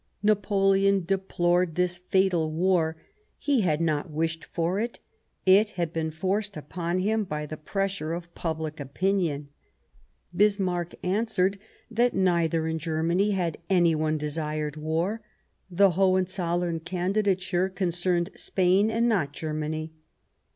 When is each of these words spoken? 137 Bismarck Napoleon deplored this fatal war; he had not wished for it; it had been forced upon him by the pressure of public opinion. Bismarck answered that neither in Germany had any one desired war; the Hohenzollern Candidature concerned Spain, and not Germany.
137 0.21 0.31
Bismarck 0.31 0.57
Napoleon 0.57 1.05
deplored 1.05 1.75
this 1.75 1.97
fatal 1.99 2.51
war; 2.51 2.97
he 3.37 3.61
had 3.61 3.79
not 3.79 4.09
wished 4.09 4.43
for 4.45 4.79
it; 4.79 4.97
it 5.45 5.69
had 5.77 5.93
been 5.93 6.09
forced 6.09 6.57
upon 6.57 6.97
him 6.97 7.23
by 7.23 7.45
the 7.45 7.55
pressure 7.55 8.11
of 8.13 8.33
public 8.33 8.79
opinion. 8.79 9.49
Bismarck 10.35 10.95
answered 11.03 11.59
that 11.91 12.15
neither 12.15 12.65
in 12.65 12.79
Germany 12.79 13.29
had 13.29 13.59
any 13.69 13.93
one 13.93 14.17
desired 14.17 14.75
war; 14.75 15.21
the 15.69 15.91
Hohenzollern 15.91 16.79
Candidature 16.79 17.69
concerned 17.69 18.31
Spain, 18.33 18.89
and 18.89 19.07
not 19.07 19.33
Germany. 19.33 19.93